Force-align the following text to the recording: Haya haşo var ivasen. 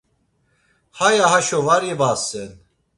Haya 0.97 1.25
haşo 1.31 1.59
var 1.67 1.83
ivasen. 1.93 2.51